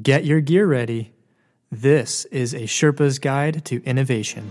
[0.00, 1.12] Get your gear ready.
[1.70, 4.48] This is a Sherpa's Guide to Innovation.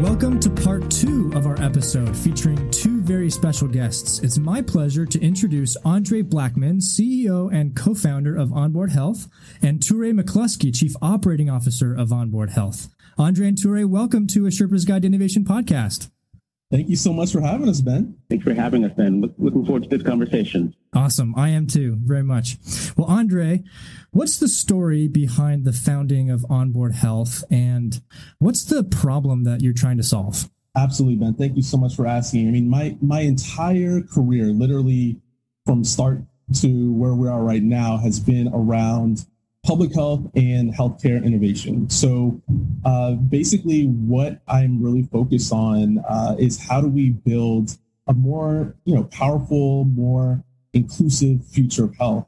[0.00, 4.20] Welcome to part two of our episode featuring two very special guests.
[4.20, 9.28] It's my pleasure to introduce Andre Blackman, CEO and co founder of Onboard Health,
[9.60, 12.88] and Toure McCluskey, Chief Operating Officer of Onboard Health.
[13.20, 16.10] Andre and Toure, welcome to a Sherpa's Guide to Innovation podcast.
[16.70, 18.16] Thank you so much for having us, Ben.
[18.30, 19.20] Thanks for having us, Ben.
[19.36, 20.74] Looking forward to this conversation.
[20.94, 21.34] Awesome.
[21.36, 22.56] I am too, very much.
[22.96, 23.62] Well, Andre,
[24.10, 28.00] what's the story behind the founding of Onboard Health and
[28.38, 30.48] what's the problem that you're trying to solve?
[30.74, 31.34] Absolutely, Ben.
[31.34, 32.48] Thank you so much for asking.
[32.48, 35.20] I mean, my my entire career, literally
[35.66, 36.22] from start
[36.60, 39.26] to where we are right now, has been around
[39.64, 41.88] public health and healthcare innovation.
[41.90, 42.40] So
[42.84, 48.74] uh, basically, what I'm really focused on uh, is how do we build a more
[48.84, 52.26] you know powerful, more inclusive future of health.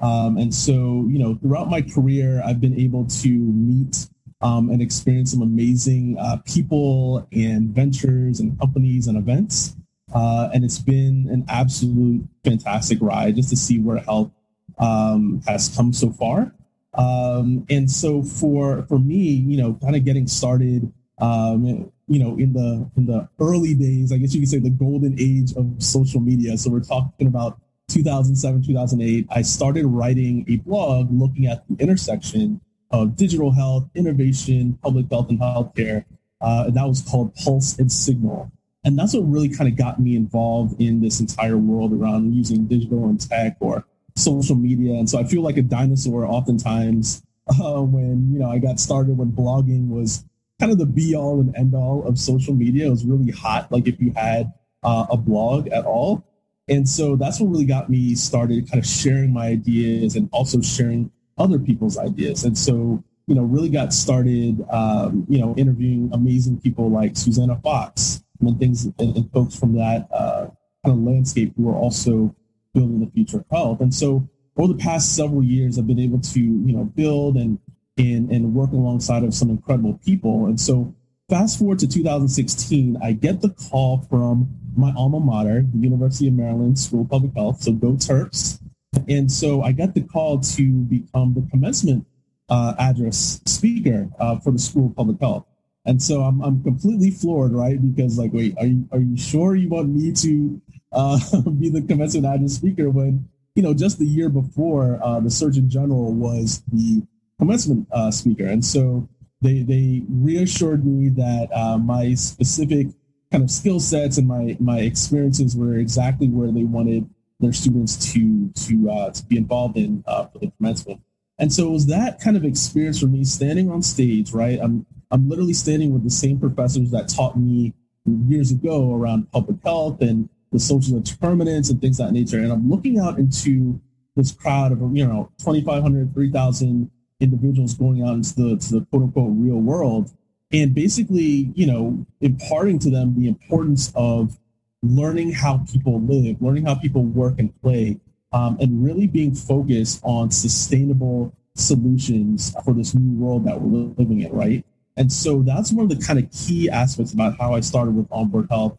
[0.00, 4.08] Um, and so, you know, throughout my career, I've been able to meet
[4.40, 9.76] um, and experience some amazing uh, people and ventures and companies and events.
[10.14, 14.30] Uh, and it's been an absolute fantastic ride just to see where health
[14.78, 16.52] um, has come so far.
[16.96, 22.36] Um, and so for for me, you know, kind of getting started, um, you know,
[22.36, 25.82] in the in the early days, I guess you could say the golden age of
[25.82, 26.56] social media.
[26.56, 29.26] So we're talking about 2007, 2008.
[29.30, 35.28] I started writing a blog looking at the intersection of digital health, innovation, public health,
[35.30, 36.04] and healthcare.
[36.40, 38.50] Uh, and that was called Pulse and Signal.
[38.84, 42.66] And that's what really kind of got me involved in this entire world around using
[42.66, 43.84] digital and tech or
[44.16, 44.94] social media.
[44.94, 49.18] And so I feel like a dinosaur oftentimes uh, when, you know, I got started
[49.18, 50.24] when blogging was
[50.60, 52.86] kind of the be all and end all of social media.
[52.86, 56.24] It was really hot, like if you had uh, a blog at all.
[56.68, 60.62] And so that's what really got me started kind of sharing my ideas and also
[60.62, 62.44] sharing other people's ideas.
[62.44, 67.60] And so, you know, really got started, um, you know, interviewing amazing people like Susannah
[67.62, 70.46] Fox and things and, and folks from that uh,
[70.84, 72.34] kind of landscape who are also
[72.74, 73.80] building the future of health.
[73.80, 77.58] And so over the past several years, I've been able to, you know, build and
[77.96, 80.46] and, and work alongside of some incredible people.
[80.46, 80.94] And so
[81.28, 86.34] fast forward to 2016, I get the call from my alma mater, the University of
[86.34, 87.62] Maryland School of Public Health.
[87.62, 88.60] So go Terps.
[89.08, 92.06] And so I got the call to become the commencement
[92.48, 95.46] uh, address speaker uh, for the School of Public Health.
[95.86, 97.80] And so I'm, I'm completely floored, right?
[97.80, 100.60] Because like, wait, are you, are you sure you want me to
[100.94, 101.18] uh,
[101.58, 105.68] be the commencement address speaker when, you know, just the year before uh, the Surgeon
[105.68, 107.02] General was the
[107.38, 108.46] commencement uh, speaker.
[108.46, 109.08] And so
[109.40, 112.88] they, they reassured me that uh, my specific
[113.30, 117.08] kind of skill sets and my, my experiences were exactly where they wanted
[117.40, 121.00] their students to, to, uh, to be involved in uh, for the commencement.
[121.38, 124.58] And so it was that kind of experience for me standing on stage, right?
[124.62, 127.74] I'm, I'm literally standing with the same professors that taught me
[128.06, 132.38] years ago around public health and the social determinants and things of that nature.
[132.38, 133.80] And I'm looking out into
[134.14, 139.02] this crowd of, you know, 2,500, 3,000 individuals going out into the, to the quote
[139.02, 140.12] unquote real world
[140.52, 144.38] and basically, you know, imparting to them the importance of
[144.84, 147.98] learning how people live, learning how people work and play,
[148.32, 154.20] um, and really being focused on sustainable solutions for this new world that we're living
[154.20, 154.64] in, right?
[154.96, 158.06] And so that's one of the kind of key aspects about how I started with
[158.12, 158.78] Onboard Health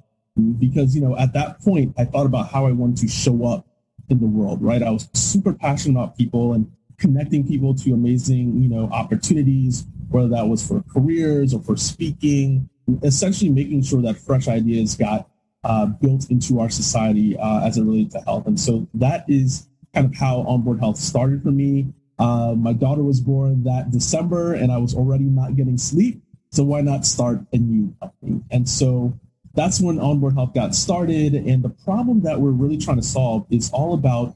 [0.59, 3.65] because you know at that point i thought about how i wanted to show up
[4.09, 4.83] in the world right?
[4.83, 10.29] I was super passionate about people and connecting people to amazing you know opportunities whether
[10.29, 12.69] that was for careers or for speaking
[13.03, 15.29] essentially making sure that fresh ideas got
[15.63, 18.45] uh, built into our society uh, as it relates to health.
[18.45, 21.87] And so that is kind of how onboard health started for me.
[22.19, 26.21] Uh, my daughter was born that december and i was already not getting sleep.
[26.51, 28.41] So why not start a new company?
[28.51, 29.19] And so
[29.55, 31.33] that's when Onboard Health got started.
[31.33, 34.35] And the problem that we're really trying to solve is all about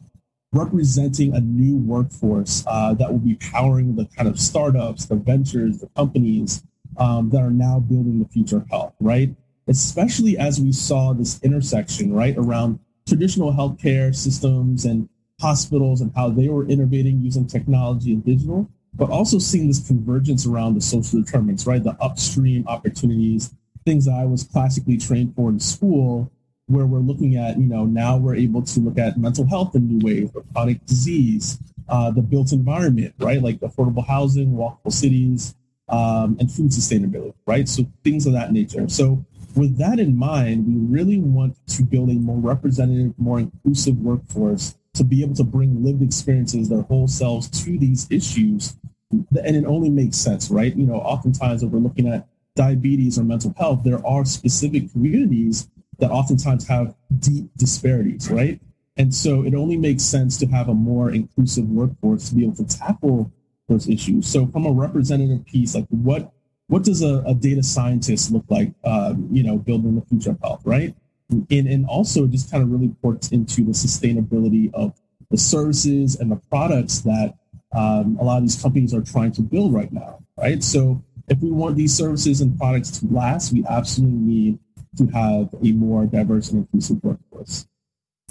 [0.51, 5.79] representing a new workforce uh, that will be powering the kind of startups, the ventures,
[5.79, 6.63] the companies
[6.97, 9.35] um, that are now building the future of health, right?
[9.67, 15.07] Especially as we saw this intersection, right, around traditional healthcare systems and
[15.39, 20.47] hospitals and how they were innovating using technology and digital, but also seeing this convergence
[20.47, 21.83] around the social determinants, right?
[21.83, 23.53] The upstream opportunities
[23.89, 26.31] things that I was classically trained for in school,
[26.67, 29.87] where we're looking at, you know, now we're able to look at mental health in
[29.87, 31.57] new ways, or chronic disease,
[31.87, 33.41] uh, the built environment, right?
[33.41, 35.55] Like affordable housing, walkable cities,
[35.89, 37.67] um, and food sustainability, right?
[37.67, 38.87] So things of that nature.
[38.89, 39.25] So
[39.55, 44.77] with that in mind, we really want to build a more representative, more inclusive workforce
[44.93, 48.75] to be able to bring lived experiences, their whole selves to these issues.
[49.09, 50.75] And it only makes sense, right?
[50.75, 52.27] You know, oftentimes when we're looking at
[52.59, 55.69] diabetes or mental health, there are specific communities
[55.99, 58.59] that oftentimes have deep disparities, right?
[58.97, 62.57] And so it only makes sense to have a more inclusive workforce to be able
[62.57, 63.31] to tackle
[63.69, 64.27] those issues.
[64.27, 66.33] So from a representative piece, like what
[66.67, 68.73] what does a, a data scientist look like?
[68.83, 70.93] Um, you know, building the future of health, right?
[71.31, 74.93] And and also just kind of really ports into the sustainability of
[75.31, 77.35] the services and the products that
[77.71, 80.61] um, a lot of these companies are trying to build right now, right?
[80.61, 84.59] So if we want these services and products to last, we absolutely need
[84.97, 87.67] to have a more diverse and inclusive workforce.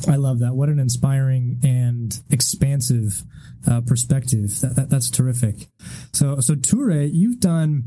[0.07, 0.55] I love that.
[0.55, 3.25] What an inspiring and expansive
[3.69, 4.61] uh, perspective.
[4.61, 5.69] That, that, that's terrific.
[6.13, 7.85] So, so Toure, you've done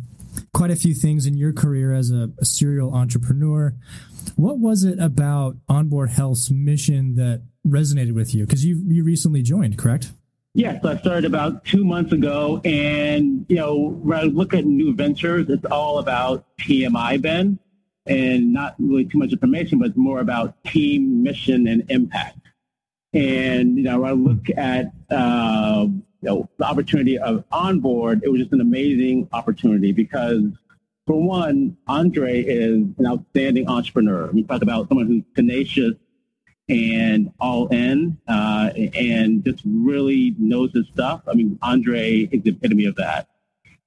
[0.53, 3.75] quite a few things in your career as a, a serial entrepreneur.
[4.35, 8.45] What was it about Onboard Health's mission that resonated with you?
[8.45, 10.11] Because you you recently joined, correct?
[10.53, 14.93] Yes, I started about two months ago, and you know, when I look at new
[14.93, 17.57] ventures, it's all about TMI, Ben
[18.05, 22.39] and not really too much information, but it's more about team mission and impact.
[23.13, 28.29] And you know, when I look at uh, you know the opportunity of onboard, it
[28.29, 30.43] was just an amazing opportunity because,
[31.05, 34.29] for one, Andre is an outstanding entrepreneur.
[34.31, 35.93] We talk about someone who's tenacious
[36.69, 41.21] and all in, uh, and just really knows his stuff.
[41.27, 43.27] I mean, Andre is the epitome of that.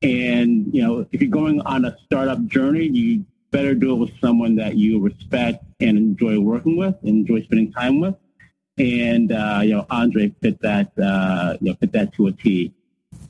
[0.02, 4.20] And you know, if you're going on a startup journey, you better do it with
[4.20, 8.16] someone that you respect and enjoy working with, enjoy spending time with.
[8.76, 12.74] And uh, you know, Andre fit that uh, you know fit that to a T.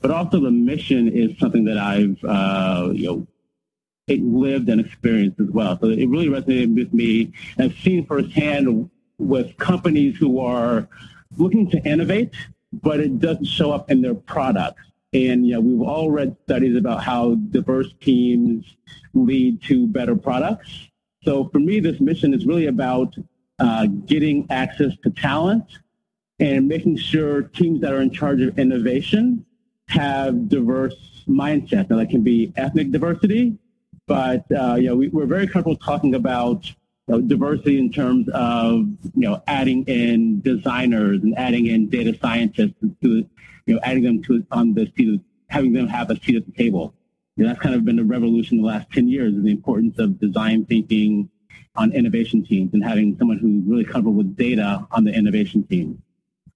[0.01, 3.27] But also the mission is something that I've uh, you know
[4.07, 5.79] lived and experienced as well.
[5.79, 7.31] So it really resonated with me.
[7.57, 10.87] And I've seen firsthand with companies who are
[11.37, 12.33] looking to innovate,
[12.73, 14.81] but it doesn't show up in their products.
[15.13, 18.65] And know, we've all read studies about how diverse teams
[19.13, 20.89] lead to better products.
[21.23, 23.15] So for me, this mission is really about
[23.59, 25.63] uh, getting access to talent
[26.39, 29.45] and making sure teams that are in charge of innovation
[29.87, 31.89] have diverse mindsets.
[31.89, 33.57] Now that can be ethnic diversity,
[34.07, 36.71] but uh, we, are very comfortable talking about
[37.07, 42.73] know, diversity in terms of you know adding in designers and adding in data scientists
[43.01, 43.27] to
[43.65, 46.51] you know, adding them to on the seat, having them have a seat at the
[46.51, 46.93] table.
[47.37, 50.65] That's kind of been the revolution in the last 10 years, the importance of design
[50.65, 51.29] thinking
[51.75, 56.01] on innovation teams and having someone who's really comfortable with data on the innovation team.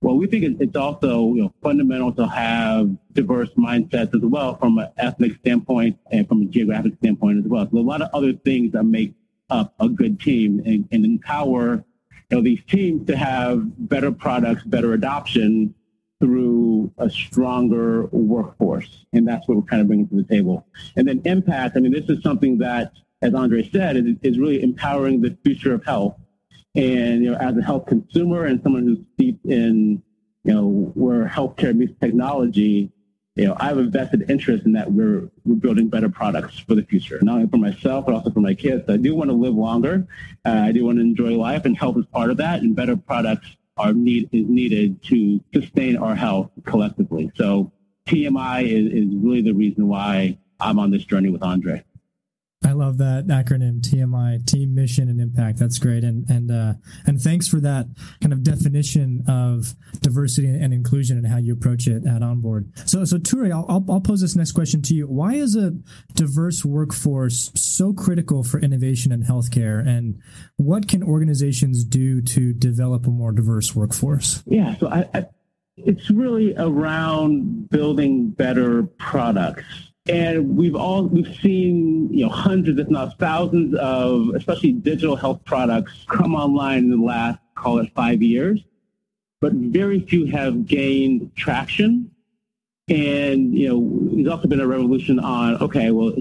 [0.02, 4.78] Well, we think it's also you know, fundamental to have diverse mindsets as well from
[4.78, 7.68] an ethnic standpoint and from a geographic standpoint as well.
[7.70, 9.14] So a lot of other things that make
[9.50, 11.84] up a good team and, and empower
[12.30, 15.74] you know, these teams to have better products, better adoption,
[16.20, 19.06] through a stronger workforce.
[19.14, 20.68] And that's what we're kind of bringing to the table.
[20.96, 22.92] And then impact, I mean, this is something that,
[23.22, 26.18] as Andre said, is, is really empowering the future of health.
[26.76, 30.04] And, you know, as a health consumer and someone who's steeped in,
[30.44, 32.92] you know, where healthcare meets technology,
[33.40, 36.76] you know, I have a vested interest in that we're, we're building better products for
[36.76, 38.90] the future, not only for myself, but also for my kids.
[38.90, 40.06] I do want to live longer.
[40.46, 42.98] Uh, I do want to enjoy life and health is part of that and better
[42.98, 47.32] products are need needed to sustain our health collectively.
[47.36, 47.72] So
[48.08, 51.86] TMI is, is really the reason why I'm on this journey with Andre.
[52.70, 55.58] I love that acronym TMI, team mission and impact.
[55.58, 56.04] That's great.
[56.04, 56.74] And, and, uh,
[57.08, 57.88] and thanks for that
[58.22, 62.72] kind of definition of diversity and inclusion and how you approach it at Onboard.
[62.88, 65.08] So, so Toure, I'll, I'll, I'll pose this next question to you.
[65.08, 65.72] Why is a
[66.14, 69.86] diverse workforce so critical for innovation in healthcare?
[69.86, 70.22] And
[70.58, 74.44] what can organizations do to develop a more diverse workforce?
[74.46, 74.78] Yeah.
[74.78, 75.26] So I, I
[75.76, 82.90] it's really around building better products and we've all we've seen you know hundreds, if
[82.90, 88.22] not thousands, of especially digital health products come online in the last call it five
[88.22, 88.62] years,
[89.40, 92.12] but very few have gained traction.
[92.88, 96.14] And you know, there's also been a revolution on okay, well,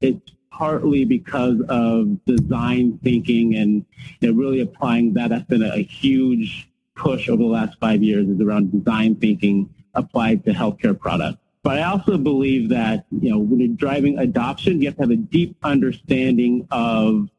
[0.00, 3.84] it's, partly because of design thinking and
[4.20, 5.30] you know, really applying that.
[5.30, 9.68] That's been a, a huge push over the last five years is around design thinking
[9.94, 11.43] applied to healthcare products.
[11.64, 15.10] But I also believe that, you know, when you're driving adoption, you have to have
[15.10, 17.30] a deep understanding of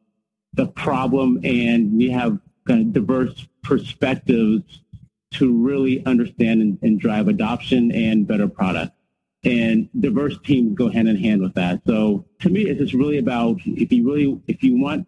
[0.53, 4.81] the problem and you have kind of diverse perspectives
[5.33, 8.93] to really understand and, and drive adoption and better product.
[9.45, 11.81] and diverse teams go hand in hand with that.
[11.85, 15.07] So to me, it's just really about if you really if you want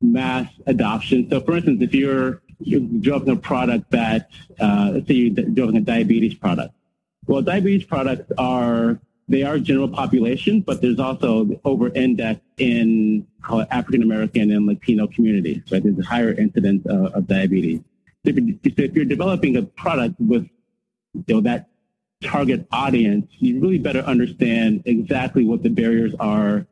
[0.00, 1.28] mass adoption.
[1.30, 5.76] So for instance, if you're you're developing a product that uh, let's say you're developing
[5.76, 6.74] a diabetes product.
[7.28, 13.26] Well, diabetes products are they are general population, but there's also over index in
[13.70, 15.62] African American and Latino communities.
[15.70, 17.80] Right, there's a higher incidence of, of diabetes.
[18.24, 20.48] So if, you're, so if you're developing a product with
[21.12, 21.68] you know that
[22.22, 26.66] target audience, you really better understand exactly what the barriers are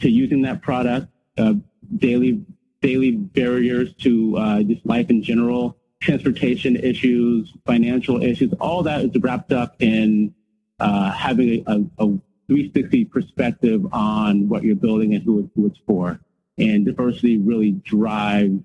[0.00, 1.54] to using that product, uh,
[1.96, 2.44] daily
[2.82, 8.52] daily barriers to uh, just life in general, transportation issues, financial issues.
[8.60, 10.34] All that is wrapped up in
[10.80, 12.18] uh, having a, a,
[12.48, 16.20] 360 perspective on what you're building and who, it, who it's for.
[16.58, 18.60] And diversity really drives,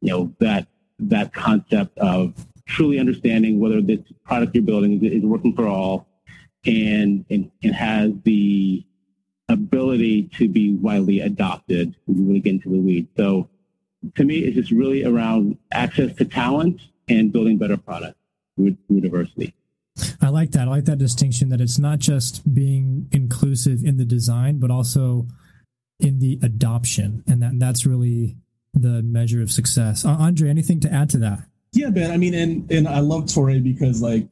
[0.00, 0.66] you know, that
[0.98, 2.34] that concept of
[2.66, 6.08] truly understanding whether this product you're building is, is working for all
[6.66, 8.84] and, and, and has the
[9.48, 13.08] ability to be widely adopted when you really get into the weeds.
[13.16, 13.48] So
[14.16, 18.18] to me, it's just really around access to talent and building better products
[18.56, 19.54] through, through diversity.
[20.20, 20.68] I like that.
[20.68, 25.26] I like that distinction that it's not just being inclusive in the design, but also
[25.98, 27.24] in the adoption.
[27.26, 28.36] And that that's really
[28.74, 30.04] the measure of success.
[30.04, 31.40] Uh, Andre, anything to add to that?
[31.72, 32.10] Yeah, Ben.
[32.10, 34.26] I mean, and and I love Toure because like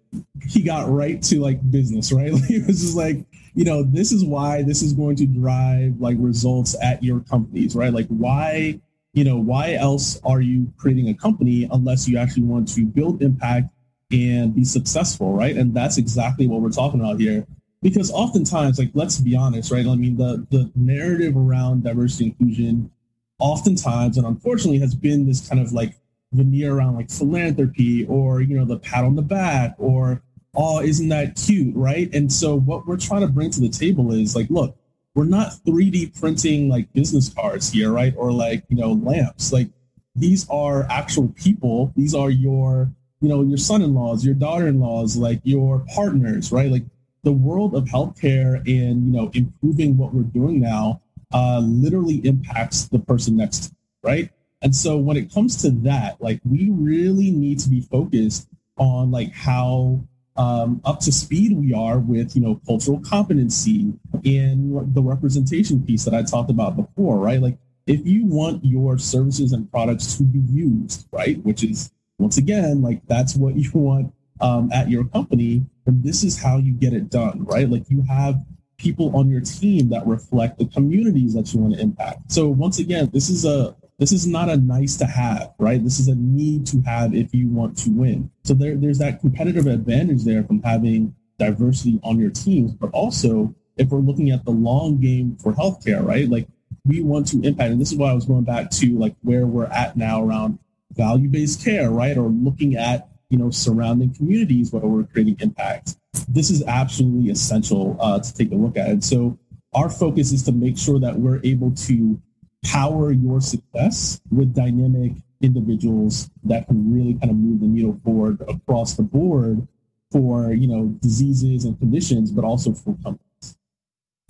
[0.48, 2.32] he got right to like business, right?
[2.36, 6.00] Like it was just like, you know, this is why this is going to drive
[6.00, 7.92] like results at your companies, right?
[7.92, 8.80] Like why,
[9.16, 13.22] you know, why else are you creating a company unless you actually want to build
[13.22, 13.70] impact
[14.12, 15.56] and be successful, right?
[15.56, 17.46] And that's exactly what we're talking about here.
[17.80, 19.86] Because oftentimes, like let's be honest, right?
[19.86, 22.90] I mean, the the narrative around diversity inclusion
[23.38, 25.94] oftentimes and unfortunately has been this kind of like
[26.32, 30.22] veneer around like philanthropy or you know the pat on the back or
[30.54, 34.12] oh isn't that cute right and so what we're trying to bring to the table
[34.12, 34.76] is like look
[35.16, 38.14] we're not 3d printing like business cards here right?
[38.16, 39.52] Or like you know lamps.
[39.52, 39.70] Like
[40.14, 41.92] these are actual people.
[41.96, 46.70] These are your you know your son-in-laws your daughter-in-laws like your partners right?
[46.70, 46.84] Like
[47.24, 51.00] the world of healthcare and you know improving what we're doing now
[51.32, 54.30] uh, literally impacts the person next right?
[54.62, 59.10] And so when it comes to that, like we really need to be focused on
[59.10, 60.00] like how
[60.36, 63.92] um, up to speed we are with you know cultural competency
[64.24, 67.40] and the representation piece that I talked about before, right?
[67.40, 72.38] Like if you want your services and products to be used, right, which is once
[72.38, 76.72] again like that's what you want um, at your company, and this is how you
[76.72, 77.68] get it done, right?
[77.68, 78.42] Like you have
[78.78, 82.30] people on your team that reflect the communities that you want to impact.
[82.30, 85.82] So once again, this is a this is not a nice to have, right?
[85.82, 88.30] This is a need to have if you want to win.
[88.44, 93.54] So there, there's that competitive advantage there from having diversity on your teams, but also
[93.76, 96.28] if we're looking at the long game for healthcare, right?
[96.28, 96.48] Like
[96.84, 99.46] we want to impact, and this is why I was going back to like where
[99.46, 100.58] we're at now around
[100.92, 102.16] value-based care, right?
[102.16, 105.96] Or looking at you know surrounding communities where we're creating impact.
[106.28, 108.88] This is absolutely essential uh, to take a look at.
[108.88, 109.38] And so
[109.74, 112.20] our focus is to make sure that we're able to
[112.64, 118.40] power your success with dynamic individuals that can really kind of move the needle forward
[118.48, 119.66] across the board
[120.10, 123.20] for you know diseases and conditions, but also for companies.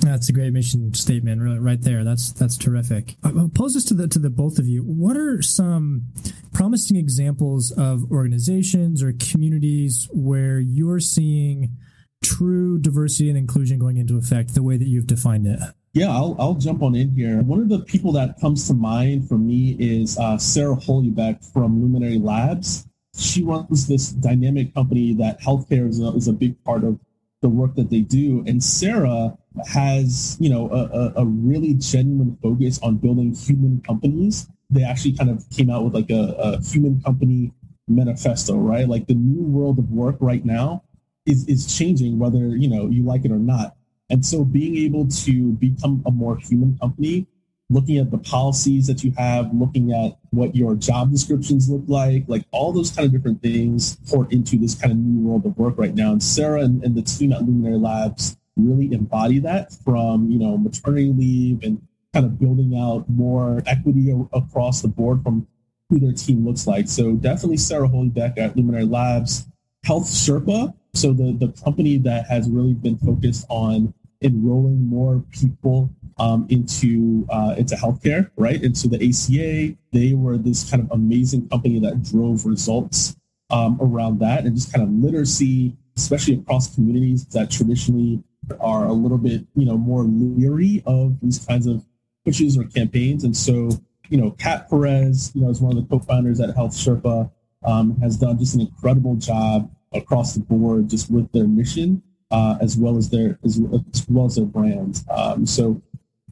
[0.01, 2.05] That's a great mission statement, right there.
[2.05, 3.17] That's that's terrific.
[3.25, 4.83] I'll pose this to the to the both of you.
[4.83, 6.13] What are some
[6.53, 11.77] promising examples of organizations or communities where you're seeing
[12.23, 15.61] true diversity and inclusion going into effect the way that you've defined it?
[15.93, 17.41] Yeah, I'll, I'll jump on in here.
[17.41, 21.81] One of the people that comes to mind for me is uh, Sarah Holoubek from
[21.81, 22.87] Luminary Labs.
[23.17, 27.01] She runs this dynamic company that healthcare is a, is a big part of
[27.41, 28.45] the work that they do.
[28.47, 34.49] And Sarah has, you know, a, a, really genuine focus on building human companies.
[34.71, 37.53] They actually kind of came out with like a, a human company
[37.89, 38.89] manifesto, right?
[38.89, 40.83] Like the new world of work right now
[41.25, 43.77] is, is changing, whether, you know, you like it or not
[44.11, 47.27] and so being able to become a more human company,
[47.69, 52.25] looking at the policies that you have, looking at what your job descriptions look like,
[52.29, 55.59] like all those kind of different things port into this kind of new world of
[55.59, 56.13] work right now.
[56.13, 60.57] And Sarah and, and the team at Luminary Labs really embody that from, you know,
[60.57, 61.81] maternity leave and
[62.13, 65.47] kind of building out more equity across the board from
[65.91, 66.89] who their team looks like.
[66.89, 69.47] So definitely Sarah Holoubek at Luminary Labs.
[69.85, 75.91] Health Sherpa so the, the company that has really been focused on enrolling more people
[76.19, 78.63] um, into uh, into healthcare, right?
[78.63, 83.15] And so the ACA, they were this kind of amazing company that drove results
[83.51, 88.23] um, around that and just kind of literacy, especially across communities that traditionally
[88.61, 91.85] are a little bit, you know, more leery of these kinds of
[92.25, 93.25] pushes or campaigns.
[93.25, 93.71] And so,
[94.09, 97.31] you know, Kat Perez, you know, is one of the co-founders at Health Sherpa,
[97.65, 102.57] um, has done just an incredible job across the board, just with their mission uh,
[102.61, 103.61] as well as their as,
[103.95, 105.03] as well as their brand.
[105.11, 105.81] Um, so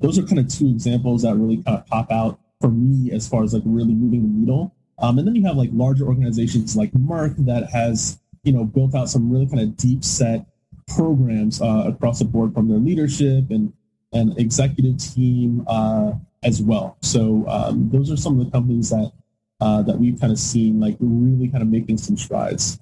[0.01, 3.29] those are kind of two examples that really kind of pop out for me as
[3.29, 4.75] far as like really moving the needle.
[4.99, 8.95] Um, and then you have like larger organizations like Merck that has you know built
[8.95, 10.47] out some really kind of deep set
[10.89, 13.73] programs uh, across the board from their leadership and
[14.13, 16.13] and executive team uh,
[16.45, 16.97] as well.
[17.03, 19.13] So um, those are some of the companies that
[19.61, 22.79] uh, that we've kind of seen like really kind of making some strides.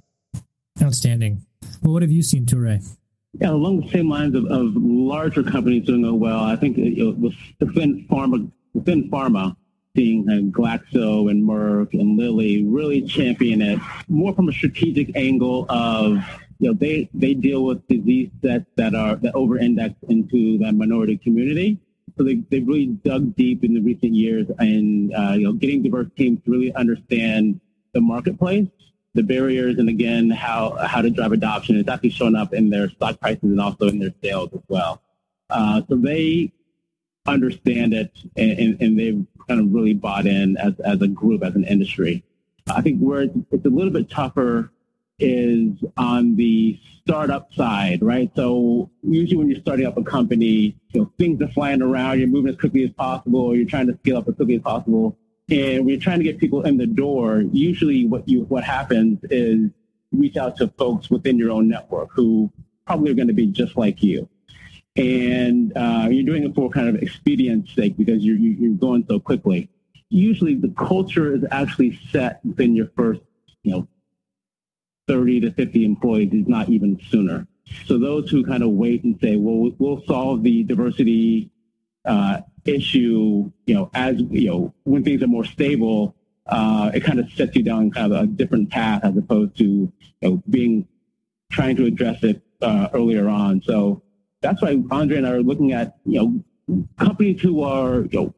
[0.83, 1.45] Outstanding.
[1.83, 2.83] Well, what have you seen, Toure?
[3.41, 7.33] Yeah, along the same lines of, of larger companies doing well, I think you know,
[7.61, 9.57] within pharma, within pharma,
[9.97, 13.79] seeing uh, Glaxo and Merck and Lilly really champion it
[14.09, 16.19] more from a strategic angle of
[16.63, 20.75] you know they they deal with disease sets that are that over index into that
[20.75, 21.77] minority community.
[22.17, 25.83] So they they really dug deep in the recent years and uh, you know getting
[25.83, 27.61] diverse teams to really understand
[27.95, 28.69] the marketplace,
[29.15, 31.77] the barriers, and again how how to drive adoption.
[31.77, 35.03] It's actually showing up in their stock prices and also in their sales as well.
[35.51, 36.53] Uh, so they
[37.27, 41.45] understand it and, and, and, they've kind of really bought in as, as a group,
[41.45, 42.25] as an industry.
[42.69, 44.73] I think where it's, it's a little bit tougher
[45.19, 48.31] is on the startup side, right?
[48.35, 52.29] So usually when you're starting up a company, you know, things are flying around, you're
[52.29, 55.17] moving as quickly as possible, or you're trying to scale up as quickly as possible.
[55.51, 59.19] And when you're trying to get people in the door, usually what you what happens
[59.31, 59.71] is
[60.13, 62.51] reach out to folks within your own network who
[62.87, 64.29] probably are going to be just like you
[64.97, 69.19] and uh, you're doing it for kind of expedience sake because you're, you're going so
[69.19, 69.71] quickly.
[70.11, 73.21] Usually the culture is actually set within your first,
[73.63, 73.89] you know,
[75.09, 77.47] 30 to 50 employees, is not even sooner.
[77.87, 81.51] So those who kind of wait and say, well, we'll solve the diversity
[82.05, 86.15] uh, issue, you know, as, you know, when things are more stable,
[86.47, 89.65] uh, it kind of sets you down kind of a different path as opposed to,
[89.65, 90.87] you know, being,
[91.51, 93.63] trying to address it uh, earlier on.
[93.63, 94.03] So
[94.41, 98.35] that's why Andre and I are looking at, you know, companies who are, you know,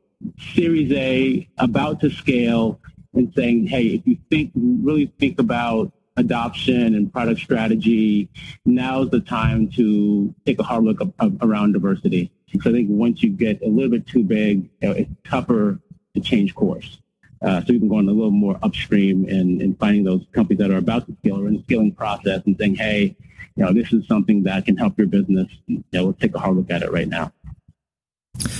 [0.54, 2.80] Series A, about to scale,
[3.12, 8.28] and saying, hey, if you think, really think about adoption and product strategy,
[8.64, 12.30] now's the time to take a hard look of, of, around diversity.
[12.50, 15.80] Because I think once you get a little bit too big, you know, it's tougher
[16.14, 16.98] to change course.
[17.42, 20.58] Uh, so you can go on a little more upstream and, and finding those companies
[20.58, 23.16] that are about to scale or in the scaling process and saying, hey,
[23.56, 25.48] you know, this is something that can help your business.
[25.66, 27.32] You know, we'll take a hard look at it right now.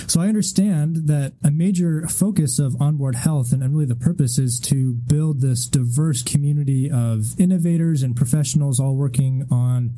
[0.07, 4.59] So I understand that a major focus of onboard health and really the purpose is
[4.61, 9.95] to build this diverse community of innovators and professionals all working on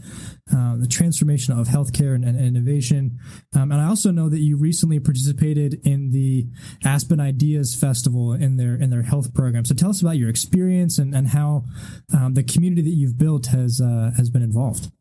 [0.52, 3.20] uh, the transformation of healthcare and, and innovation.
[3.56, 6.48] Um, and I also know that you recently participated in the
[6.84, 9.66] Aspen Ideas Festival in their in their health program.
[9.66, 11.66] So tell us about your experience and, and how
[12.14, 14.92] um, the community that you've built has uh, has been involved.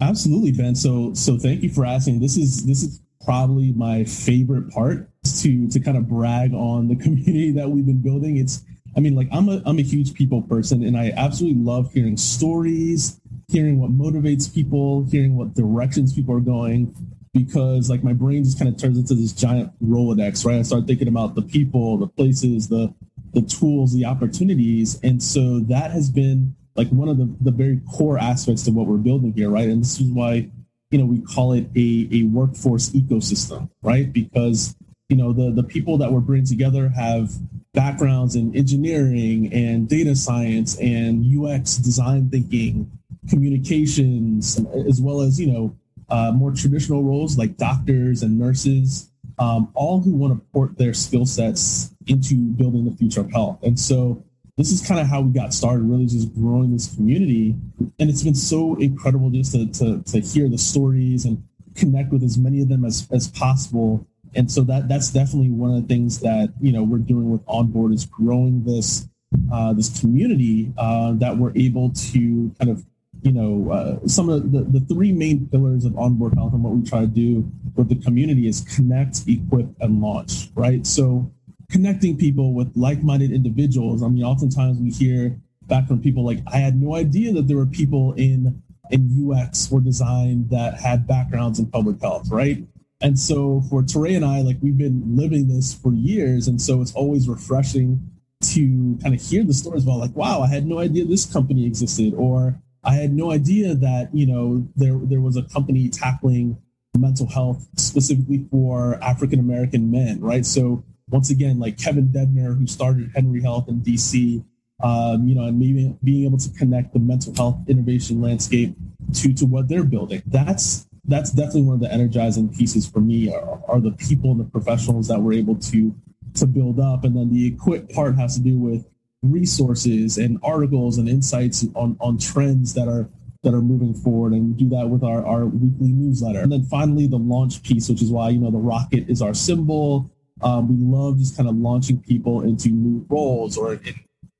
[0.00, 0.74] Absolutely, Ben.
[0.74, 2.20] So so thank you for asking.
[2.20, 5.08] This is this is probably my favorite part
[5.40, 8.36] to to kind of brag on the community that we've been building.
[8.36, 8.62] It's
[8.96, 12.16] I mean, like I'm a I'm a huge people person and I absolutely love hearing
[12.16, 16.94] stories, hearing what motivates people, hearing what directions people are going.
[17.32, 20.58] Because like my brain just kind of turns into this giant Rolodex, right?
[20.58, 22.94] I start thinking about the people, the places, the
[23.32, 25.00] the tools, the opportunities.
[25.02, 28.86] And so that has been like one of the, the very core aspects of what
[28.86, 29.68] we're building here, right?
[29.68, 30.50] And this is why
[30.92, 34.12] you know, we call it a, a workforce ecosystem, right?
[34.12, 34.76] Because,
[35.08, 37.32] you know, the, the people that we're bringing together have
[37.72, 42.90] backgrounds in engineering and data science and UX design thinking,
[43.30, 45.76] communications, as well as, you know,
[46.10, 50.92] uh, more traditional roles like doctors and nurses, um, all who want to port their
[50.92, 53.58] skill sets into building the future of health.
[53.62, 54.22] And so
[54.56, 57.56] this is kind of how we got started, really just growing this community.
[57.98, 61.42] And it's been so incredible just to, to, to hear the stories and
[61.74, 64.06] connect with as many of them as, as possible.
[64.34, 67.42] And so that that's definitely one of the things that, you know, we're doing with
[67.46, 69.08] Onboard is growing this
[69.52, 72.84] uh, this community uh, that we're able to kind of,
[73.22, 76.74] you know, uh, some of the, the three main pillars of Onboard Health and what
[76.74, 80.86] we try to do with the community is connect, equip, and launch, right?
[80.86, 81.30] So
[81.72, 84.02] connecting people with like-minded individuals.
[84.02, 87.56] I mean, oftentimes we hear back from people like, I had no idea that there
[87.56, 92.62] were people in in UX or design that had backgrounds in public health, right?
[93.00, 96.82] And so for Toure and I, like we've been living this for years, and so
[96.82, 98.10] it's always refreshing
[98.42, 101.66] to kind of hear the stories about like, wow, I had no idea this company
[101.66, 106.58] existed, or I had no idea that you know there there was a company tackling
[106.96, 110.44] mental health specifically for African American men, right?
[110.44, 114.42] So once again, like Kevin Dedner, who started Henry Health in DC,
[114.82, 118.74] um, you know, and maybe being able to connect the mental health innovation landscape
[119.14, 120.22] to to what they're building.
[120.26, 124.40] That's that's definitely one of the energizing pieces for me are, are the people and
[124.40, 125.94] the professionals that we're able to
[126.34, 128.86] to build up, and then the equip part has to do with
[129.22, 133.08] resources and articles and insights on on trends that are
[133.42, 134.32] that are moving forward.
[134.32, 136.40] And do that with our, our weekly newsletter.
[136.40, 139.34] And then finally the launch piece which is why you know the rocket is our
[139.34, 140.11] symbol
[140.42, 143.78] um, we love just kind of launching people into new roles or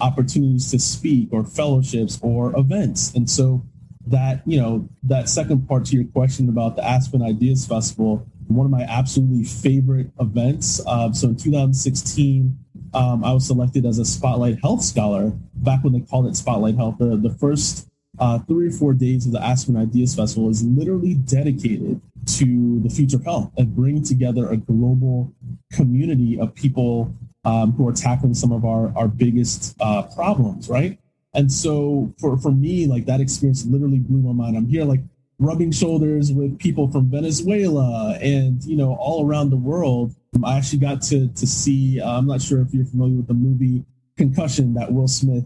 [0.01, 3.65] opportunities to speak or fellowships or events and so
[4.07, 8.67] that you know that second part to your question about the aspen ideas festival one
[8.67, 12.59] of my absolutely favorite events uh, so in 2016
[12.95, 16.77] um, I was selected as a Spotlight Health Scholar back when they called it Spotlight
[16.77, 16.97] Health.
[16.99, 17.89] The, the first
[18.19, 22.91] uh, three or four days of the Aspen Ideas Festival is literally dedicated to the
[22.91, 25.33] future of health and bring together a global
[25.73, 27.13] community of people
[27.45, 30.99] um, who are tackling some of our, our biggest uh, problems, right?
[31.35, 34.57] And so for, for me, like that experience literally blew my mind.
[34.57, 35.01] I'm here like
[35.39, 40.79] rubbing shoulders with people from Venezuela and, you know, all around the world I actually
[40.79, 42.01] got to to see.
[42.01, 43.85] Uh, I'm not sure if you're familiar with the movie
[44.17, 45.45] Concussion that Will Smith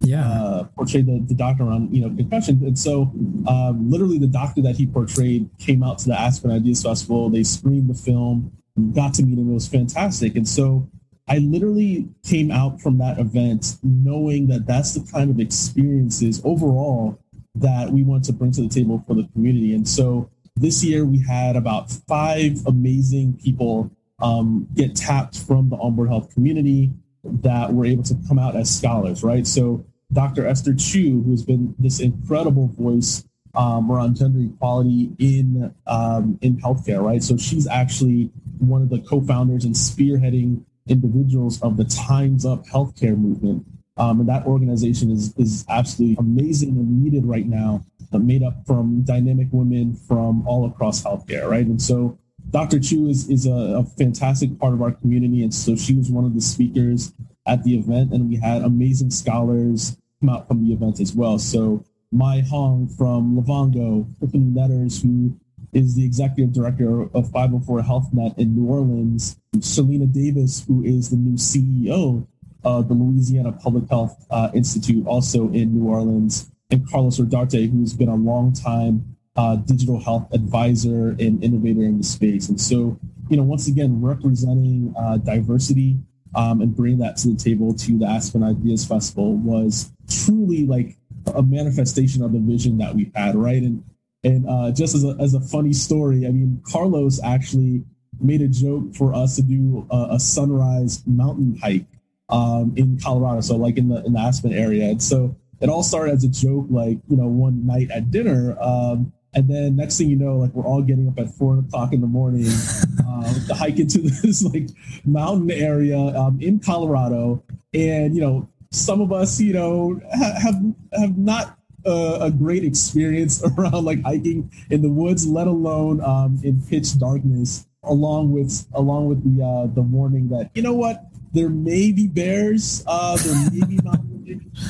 [0.00, 0.30] yeah.
[0.30, 3.10] Uh, portrayed the, the doctor on you know concussion and so
[3.48, 7.28] um, literally the doctor that he portrayed came out to the aspen ideas festival.
[7.28, 8.52] They screened the film
[8.92, 9.50] got to meet him.
[9.50, 10.36] It was fantastic.
[10.36, 10.88] And so
[11.26, 17.18] i literally came out from that event knowing that that's the kind of experiences overall
[17.54, 19.74] that we want to bring to the table for the community.
[19.74, 25.76] And so this year we had about five amazing people um, get tapped from the
[25.76, 26.92] onboard health community
[27.24, 29.46] that were able to come out as scholars, right?
[29.46, 30.46] So Dr.
[30.46, 37.02] Esther Choo, who's been this incredible voice um, around gender equality in um, in healthcare,
[37.02, 37.22] right?
[37.22, 43.16] So she's actually one of the co-founders and spearheading individuals of the Times Up healthcare
[43.16, 43.64] movement,
[43.96, 49.02] um, and that organization is is absolutely amazing and needed right now, made up from
[49.02, 51.66] dynamic women from all across healthcare, right?
[51.66, 52.18] And so
[52.50, 52.78] Dr.
[52.78, 55.42] Choo is, is a, a, fantastic part of our community.
[55.42, 57.12] And so she was one of the speakers
[57.46, 58.12] at the event.
[58.12, 61.38] And we had amazing scholars come out from the event as well.
[61.38, 65.36] So Mai Hong from Livongo, Tiffany Netters, who
[65.72, 71.16] is the executive director of 504 HealthNet in New Orleans, Shelina Davis, who is the
[71.16, 72.26] new CEO
[72.62, 77.92] of the Louisiana Public Health uh, Institute, also in New Orleans, and Carlos Rodarte, who's
[77.92, 82.48] been a long time uh, digital health advisor and innovator in the space.
[82.48, 85.98] And so, you know, once again, representing uh, diversity
[86.34, 90.96] um, and bringing that to the table to the Aspen Ideas Festival was truly like
[91.34, 93.62] a manifestation of the vision that we had, right?
[93.62, 93.84] And
[94.22, 97.84] and uh, just as a, as a funny story, I mean, Carlos actually
[98.20, 101.84] made a joke for us to do a, a sunrise mountain hike
[102.30, 104.88] um, in Colorado, so like in the in the Aspen area.
[104.88, 108.56] And so it all started as a joke, like you know, one night at dinner.
[108.60, 111.92] Um, and then next thing you know, like we're all getting up at four o'clock
[111.92, 112.46] in the morning
[113.08, 114.68] uh, to hike into this like
[115.04, 117.42] mountain area um, in Colorado.
[117.72, 122.64] And you know, some of us, you know, ha- have have not uh, a great
[122.64, 127.66] experience around like hiking in the woods, let alone um, in pitch darkness.
[127.82, 132.06] Along with along with the uh, the warning that you know what there may be
[132.06, 134.00] bears, uh, there may be not,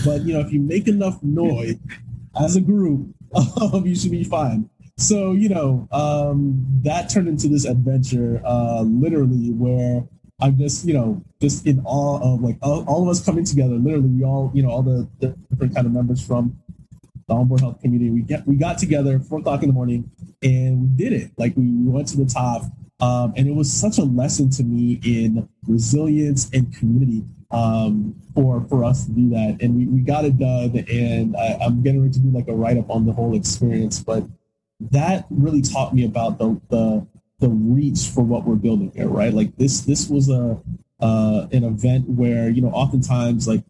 [0.05, 1.77] but you know if you make enough noise
[2.43, 3.15] as a group,
[3.61, 4.69] um, you should be fine.
[4.97, 10.07] So, you know, um, that turned into this adventure, uh, literally, where
[10.41, 13.75] I'm just, you know, just in awe of like all, all, of us coming together.
[13.75, 16.57] Literally, we all, you know, all the, the different kind of members from
[17.29, 18.11] the onboard health community.
[18.11, 20.11] We get we got together four o'clock in the morning
[20.43, 21.31] and we did it.
[21.39, 22.63] Like we went to the top,
[23.01, 28.65] um, and it was such a lesson to me in resilience and community um, for
[28.69, 29.59] for us to do that.
[29.61, 30.85] And we, we got it done.
[30.91, 34.01] And I, am getting ready to do like a write up on the whole experience.
[34.01, 34.25] But
[34.81, 37.07] that really taught me about the the
[37.41, 39.33] the reach for what we're building here, right?
[39.33, 40.61] Like this this was a
[41.01, 43.65] uh, an event where you know oftentimes like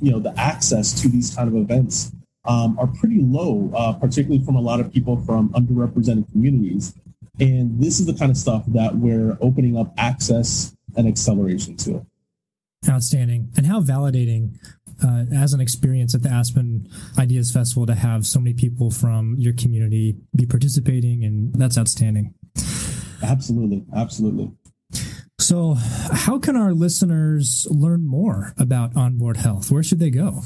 [0.00, 2.12] you know the access to these kind of events
[2.44, 6.94] um, are pretty low, uh, particularly from a lot of people from underrepresented communities.
[7.38, 12.06] And this is the kind of stuff that we're opening up access and acceleration to.
[12.88, 13.50] Outstanding.
[13.56, 14.56] And how validating
[15.04, 16.88] uh, as an experience at the Aspen
[17.18, 22.34] Ideas Festival to have so many people from your community be participating, and that's outstanding.
[23.22, 23.84] Absolutely.
[23.94, 24.50] Absolutely.
[25.38, 29.70] So, how can our listeners learn more about onboard health?
[29.70, 30.42] Where should they go?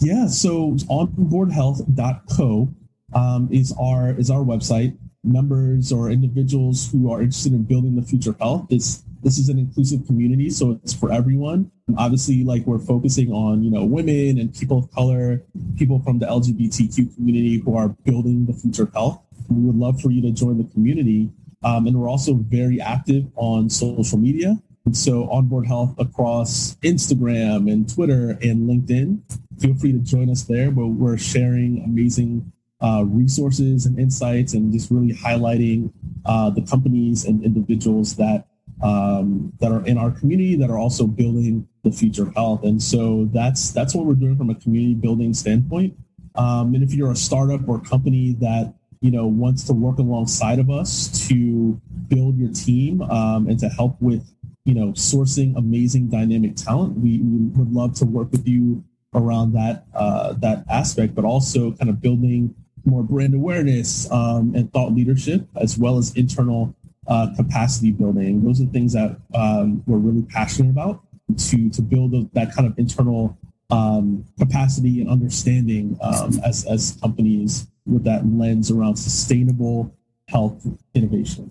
[0.00, 2.74] Yeah, so onboardhealth.co
[3.14, 4.96] um, is our is our website.
[5.24, 8.66] members or individuals who are interested in building the future health.
[8.68, 11.70] This this is an inclusive community, so it's for everyone.
[11.96, 15.42] Obviously, like we're focusing on you know women and people of color,
[15.76, 19.22] people from the LGBTQ community who are building the future of health.
[19.48, 21.30] We would love for you to join the community,
[21.62, 24.60] um, and we're also very active on social media.
[24.84, 29.20] And so, Onboard Health across Instagram and Twitter and LinkedIn.
[29.60, 32.50] Feel free to join us there, where we're sharing amazing
[32.82, 35.92] uh, resources and insights and just really highlighting
[36.24, 38.48] uh, the companies and individuals that
[38.82, 42.64] um, that are in our community that are also building the future of health.
[42.64, 45.96] And so that's that's what we're doing from a community building standpoint.
[46.34, 50.58] Um, and if you're a startup or company that you know wants to work alongside
[50.58, 54.32] of us to build your team um, and to help with
[54.64, 58.82] you know sourcing amazing dynamic talent, we, we would love to work with you
[59.14, 64.72] around that uh, that aspect, but also kind of building more brand awareness um, and
[64.72, 66.74] thought leadership, as well as internal
[67.06, 68.44] uh, capacity building.
[68.44, 71.02] Those are things that um, we're really passionate about
[71.38, 73.36] to to build that kind of internal
[73.70, 79.94] um, capacity and understanding um, as as companies with that lens around sustainable
[80.28, 81.50] health innovation.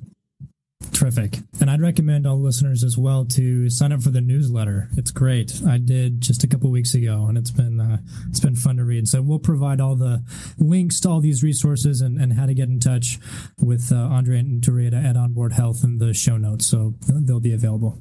[1.01, 1.39] Terrific.
[1.59, 4.87] And I'd recommend all listeners as well to sign up for the newsletter.
[4.95, 5.59] It's great.
[5.67, 7.97] I did just a couple weeks ago, and it's been uh,
[8.29, 9.07] it's been fun to read.
[9.07, 10.23] So we'll provide all the
[10.59, 13.17] links to all these resources and, and how to get in touch
[13.59, 16.67] with uh, Andre and Tureta at Onboard Health in the show notes.
[16.67, 17.97] So they'll be available.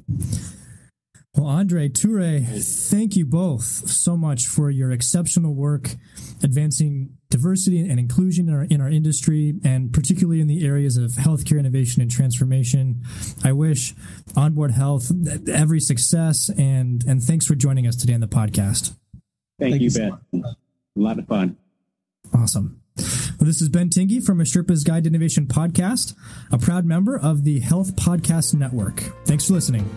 [1.35, 2.41] Well, Andre, Toure,
[2.89, 5.95] thank you both so much for your exceptional work
[6.43, 11.11] advancing diversity and inclusion in our, in our industry, and particularly in the areas of
[11.11, 13.01] healthcare innovation and transformation.
[13.45, 13.95] I wish
[14.35, 15.09] Onboard Health
[15.47, 18.95] every success, and, and thanks for joining us today on the podcast.
[19.57, 20.17] Thank, thank you, Ben.
[20.33, 20.55] So a
[20.99, 21.55] lot of fun.
[22.33, 22.81] Awesome.
[22.97, 26.13] Well, this is Ben Tingey from a Sherpa's Guide to Innovation podcast,
[26.51, 28.99] a proud member of the Health Podcast Network.
[29.25, 29.89] Thanks for listening.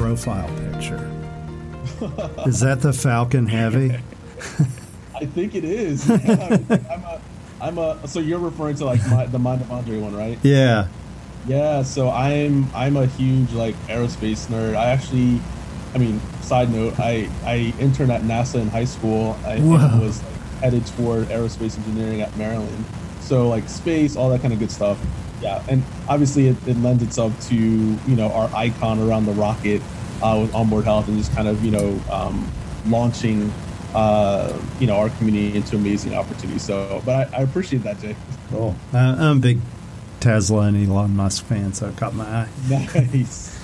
[0.00, 1.10] Profile picture.
[2.46, 3.92] is that the Falcon Heavy?
[5.14, 6.08] I think it is.
[6.08, 7.20] Yeah, I'm, a,
[7.60, 8.08] I'm a.
[8.08, 10.38] So you're referring to like my, the Mind of Andre one, right?
[10.42, 10.88] Yeah.
[11.46, 11.82] Yeah.
[11.82, 14.74] So I'm I'm a huge like aerospace nerd.
[14.76, 15.40] I actually,
[15.94, 19.38] I mean, side note, I I interned at NASA in high school.
[19.44, 19.60] I
[20.00, 22.84] was like, headed toward aerospace engineering at Maryland.
[23.20, 24.98] So like space, all that kind of good stuff
[25.40, 29.82] yeah, and obviously it, it, lends itself to you know our icon around the rocket
[30.22, 32.50] uh, with onboard health and just kind of you know um,
[32.86, 33.52] launching
[33.94, 36.62] uh, you know our community into amazing opportunities.
[36.62, 38.16] So, but I, I appreciate that, Jay.
[38.50, 38.74] Cool.
[38.92, 39.60] Uh, I'm a big
[40.20, 42.48] Tesla and Elon Musk fan, so it caught my eye.
[42.68, 43.59] Nice.